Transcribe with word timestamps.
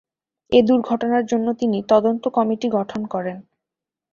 এ 0.51 0.59
দূর্ঘটনার 0.63 1.23
জন্য 1.25 1.47
তিনি 1.53 1.77
তদন্ত 1.89 2.23
কমিটি 2.29 2.67
গঠন 2.69 3.01
করেন। 3.07 3.37